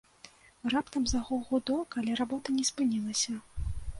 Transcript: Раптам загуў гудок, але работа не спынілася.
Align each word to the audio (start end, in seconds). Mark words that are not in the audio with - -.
Раптам 0.73 1.03
загуў 1.11 1.43
гудок, 1.51 1.87
але 2.01 2.11
работа 2.21 2.57
не 2.57 2.65
спынілася. 2.73 3.37